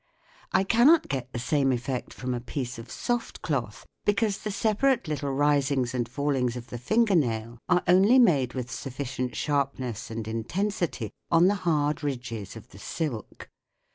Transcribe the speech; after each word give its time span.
I 0.51 0.63
cannot 0.63 1.09
get 1.09 1.31
the 1.31 1.37
same 1.37 1.71
effect 1.71 2.11
from 2.11 2.33
a 2.33 2.41
piece 2.41 2.79
of 2.79 2.89
soft 2.89 3.39
el'ith, 3.43 3.85
because 4.03 4.39
the 4.39 4.49
separate 4.49 5.07
little 5.07 5.31
risings 5.31 5.93
and 5.93 6.09
fallings 6.09 6.55
<>t 6.55 6.59
the 6.59 6.79
tinier 6.79 7.15
nail 7.15 7.59
are 7.69 7.83
only 7.87 8.17
made 8.17 8.55
with 8.55 8.71
sufficient 8.71 9.35
sharpness 9.35 10.09
and 10.09 10.27
intensity 10.27 11.11
on 11.29 11.45
the 11.47 11.53
hard 11.69 12.03
ridges 12.03 12.55
of 12.55 12.69
the 12.69 12.79
silk. 12.79 13.47